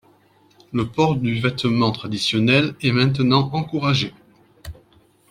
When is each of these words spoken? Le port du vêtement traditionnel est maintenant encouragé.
Le 0.73 0.87
port 0.87 1.15
du 1.15 1.39
vêtement 1.39 1.91
traditionnel 1.91 2.73
est 2.81 2.91
maintenant 2.91 3.51
encouragé. 3.53 4.11